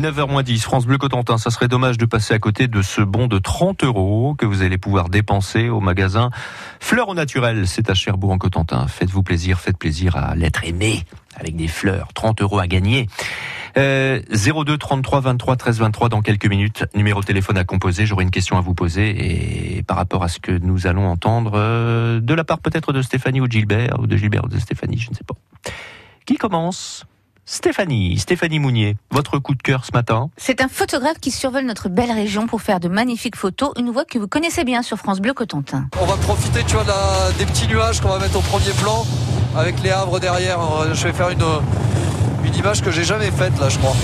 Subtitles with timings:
[0.00, 1.36] 9h10, France Bleu Cotentin.
[1.36, 4.62] Ça serait dommage de passer à côté de ce bon de 30 euros que vous
[4.62, 6.30] allez pouvoir dépenser au magasin
[6.80, 7.66] Fleurs au naturel.
[7.66, 8.86] C'est à Cherbourg en Cotentin.
[8.88, 11.04] Faites-vous plaisir, faites plaisir à l'être aimé
[11.36, 12.08] avec des fleurs.
[12.14, 13.08] 30 euros à gagner.
[13.76, 16.86] Euh, 02 33 23 13 23 dans quelques minutes.
[16.94, 18.06] Numéro de téléphone à composer.
[18.06, 21.52] J'aurai une question à vous poser et par rapport à ce que nous allons entendre
[21.54, 24.58] euh, de la part peut-être de Stéphanie ou de Gilbert ou de Gilbert ou de
[24.58, 25.34] Stéphanie, je ne sais pas.
[26.24, 27.04] Qui commence?
[27.52, 31.88] Stéphanie, Stéphanie Mounier, votre coup de cœur ce matin C'est un photographe qui survole notre
[31.88, 35.18] belle région pour faire de magnifiques photos, une voix que vous connaissez bien sur France
[35.18, 35.88] Bleu Cotentin.
[36.00, 39.04] On va profiter tu vois, la- des petits nuages qu'on va mettre au premier plan
[39.56, 40.60] avec les havres derrière.
[40.94, 41.42] Je vais faire une,
[42.44, 43.96] une image que j'ai jamais faite là je crois.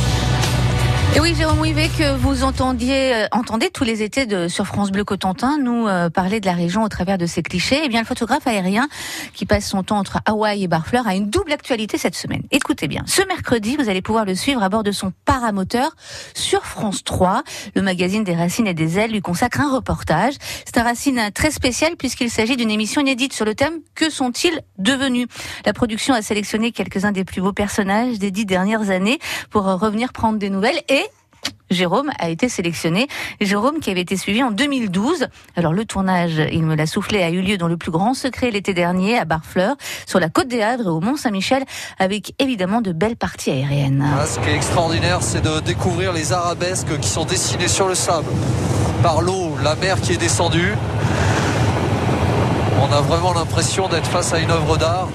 [1.17, 4.91] Et oui, Jérôme Ouivet, que vous entendiez, euh, entendez tous les étés de, sur France
[4.91, 7.81] Bleu Cotentin, nous euh, parler de la région au travers de ses clichés.
[7.83, 8.87] Eh bien, le photographe aérien
[9.33, 12.43] qui passe son temps entre Hawaï et Barfleur a une double actualité cette semaine.
[12.51, 15.97] Écoutez bien, ce mercredi, vous allez pouvoir le suivre à bord de son paramoteur
[16.35, 17.45] sur France 3.
[17.75, 20.35] Le magazine des Racines et des Ailes lui consacre un reportage.
[20.67, 24.61] C'est un Racine très spécial puisqu'il s'agit d'une émission inédite sur le thème Que sont-ils
[24.77, 25.29] devenus?
[25.65, 29.77] La production a sélectionné quelques-uns des plus beaux personnages des dix dernières années pour euh,
[29.77, 31.06] revenir prendre des nouvelles et
[31.71, 33.09] Jérôme a été sélectionné.
[33.41, 35.29] Jérôme qui avait été suivi en 2012.
[35.57, 38.51] Alors le tournage, il me l'a soufflé, a eu lieu dans le plus grand secret
[38.51, 41.65] l'été dernier à Barfleur, sur la côte des Havres et au Mont Saint-Michel,
[41.99, 44.05] avec évidemment de belles parties aériennes.
[44.09, 47.95] Voilà, ce qui est extraordinaire c'est de découvrir les arabesques qui sont dessinées sur le
[47.95, 48.31] sable
[49.03, 50.75] par l'eau, la mer qui est descendue.
[52.81, 55.09] On a vraiment l'impression d'être face à une œuvre d'art.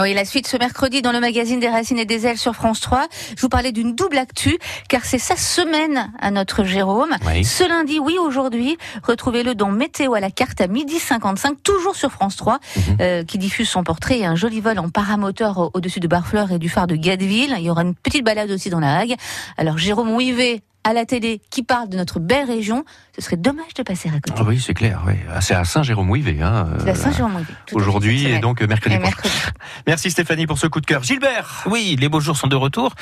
[0.00, 2.80] Oui, la suite ce mercredi dans le magazine des Racines et des Ailes sur France
[2.80, 3.08] 3.
[3.36, 4.56] Je vous parlais d'une double actu,
[4.88, 7.14] car c'est sa semaine à notre Jérôme.
[7.26, 7.44] Oui.
[7.44, 12.10] Ce lundi, oui, aujourd'hui, retrouvez-le dans Météo à la carte à midi 55, toujours sur
[12.10, 12.58] France 3,
[13.02, 16.52] euh, qui diffuse son portrait et un joli vol en paramoteur au- au-dessus de Barfleur
[16.52, 17.54] et du phare de Gadeville.
[17.58, 19.16] Il y aura une petite balade aussi dans la Hague.
[19.58, 22.84] Alors, Jérôme Ouivet, à la télé, qui parle de notre belle région,
[23.14, 24.32] ce serait dommage de passer à côté.
[24.36, 25.02] Ah Oui, c'est clair.
[25.06, 25.14] Oui.
[25.32, 26.42] Ah, C'est à Saint-Jérôme-Ouivet.
[26.42, 27.52] Hein, C'est la euh, Saint-Jérôme-Ouivet.
[27.52, 29.32] à Aujourd'hui et donc euh, mercredi Et mercredi.
[29.86, 31.02] Merci Stéphanie pour ce coup de cœur.
[31.04, 32.94] Gilbert Oui, les beaux jours sont de retour.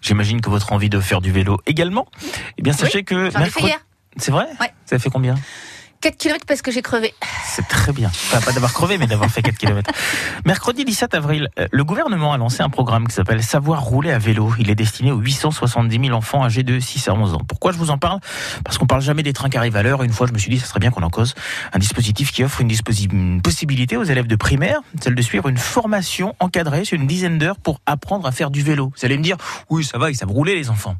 [0.00, 2.06] J'imagine que votre envie de faire du vélo également.
[2.58, 3.78] Eh bien, sachez que ai fait mercredi- hier.
[4.16, 4.72] C'est vrai Ouais.
[4.86, 5.34] Ça fait combien?
[6.06, 7.12] 4 km parce que j'ai crevé.
[7.44, 8.06] C'est très bien.
[8.06, 9.90] Enfin, pas d'avoir crevé, mais d'avoir fait 4 km.
[10.44, 14.54] Mercredi 17 avril, le gouvernement a lancé un programme qui s'appelle Savoir rouler à vélo.
[14.60, 17.40] Il est destiné aux 870 000 enfants âgés de 6 à 11 ans.
[17.48, 18.20] Pourquoi je vous en parle?
[18.64, 20.04] Parce qu'on parle jamais des trains qui arrivent à l'heure.
[20.04, 21.34] Une fois, je me suis dit, ça serait bien qu'on en cause
[21.72, 26.36] un dispositif qui offre une, possibilité aux élèves de primaire, celle de suivre une formation
[26.38, 28.92] encadrée sur une dizaine d'heures pour apprendre à faire du vélo.
[28.96, 29.38] Vous allez me dire,
[29.70, 30.94] oui, ça va, ils savent rouler les enfants.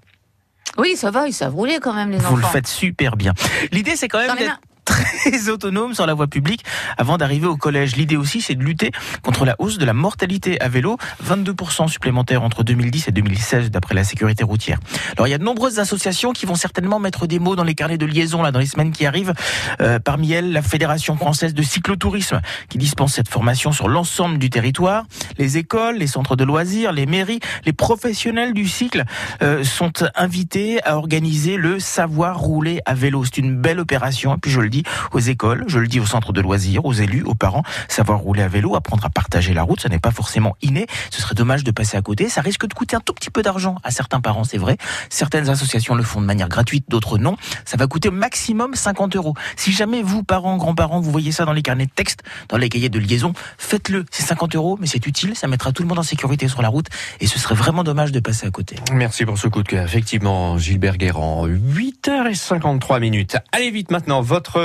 [0.78, 2.30] Oui, ça va, ils savent rouler quand même, les enfants.
[2.30, 3.34] Vous le faites super bien.
[3.70, 4.58] L'idée, c'est quand même d'être.
[4.96, 6.64] Très autonome sur la voie publique
[6.96, 7.96] avant d'arriver au collège.
[7.96, 8.90] L'idée aussi, c'est de lutter
[9.22, 10.96] contre la hausse de la mortalité à vélo,
[11.26, 14.78] 22% supplémentaire entre 2010 et 2016 d'après la sécurité routière.
[15.16, 17.74] Alors, il y a de nombreuses associations qui vont certainement mettre des mots dans les
[17.74, 19.34] carnets de liaison là dans les semaines qui arrivent.
[19.80, 24.50] Euh, parmi elles, la Fédération française de cyclotourisme qui dispense cette formation sur l'ensemble du
[24.50, 25.04] territoire.
[25.38, 29.04] Les écoles, les centres de loisirs, les mairies, les professionnels du cycle
[29.42, 33.24] euh, sont invités à organiser le savoir rouler à vélo.
[33.24, 34.34] C'est une belle opération.
[34.34, 36.92] Et puis je le dis aux écoles, je le dis aux centres de loisirs, aux
[36.92, 40.10] élus, aux parents, savoir rouler à vélo, apprendre à partager la route, ça n'est pas
[40.10, 40.86] forcément inné.
[41.10, 42.28] Ce serait dommage de passer à côté.
[42.28, 44.76] Ça risque de coûter un tout petit peu d'argent à certains parents, c'est vrai.
[45.10, 47.36] Certaines associations le font de manière gratuite, d'autres non.
[47.64, 49.34] Ça va coûter maximum 50 euros.
[49.56, 52.68] Si jamais vous, parents, grands-parents, vous voyez ça dans les carnets de texte, dans les
[52.68, 54.04] cahiers de liaison, faites-le.
[54.10, 55.36] C'est 50 euros, mais c'est utile.
[55.36, 56.86] Ça mettra tout le monde en sécurité sur la route.
[57.20, 58.76] Et ce serait vraiment dommage de passer à côté.
[58.92, 59.84] Merci pour ce coup de cœur.
[59.84, 63.36] Effectivement, Gilbert Guérand, 8h53 minutes.
[63.52, 64.60] Allez vite maintenant, votre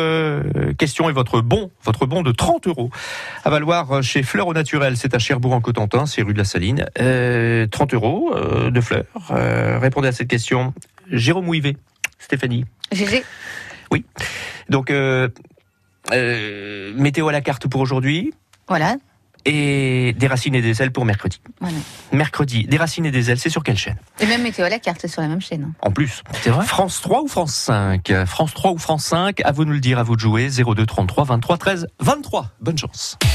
[0.77, 2.89] question et votre bon, votre bon de 30 euros
[3.43, 4.97] à valoir chez Fleurs au Naturel.
[4.97, 6.85] C'est à Cherbourg en Cotentin, c'est rue de la Saline.
[6.99, 9.05] Euh, 30 euros euh, de fleurs.
[9.31, 10.73] Euh, répondez à cette question.
[11.11, 11.77] Jérôme Ouivet,
[12.19, 12.65] Stéphanie.
[12.91, 13.23] GG.
[14.69, 15.27] Donc, euh,
[16.13, 18.33] euh, météo à la carte pour aujourd'hui
[18.67, 18.95] Voilà.
[19.45, 21.39] Et des racines et des ailes pour mercredi.
[21.59, 21.77] voilà.
[22.11, 23.97] Mercredi, des racines et des ailes, c'est sur quelle chaîne?
[24.19, 25.63] Et même météo à la carte, c'est sur la même chaîne.
[25.63, 25.73] hein.
[25.81, 26.21] En plus.
[26.41, 26.65] C'est vrai?
[26.65, 29.79] France 3 ou France 5 France 3 ou France 5 À vous de nous le
[29.81, 30.49] dire, à vous de jouer.
[30.49, 32.51] 02 33 23 13 23.
[32.61, 33.17] Bonne chance.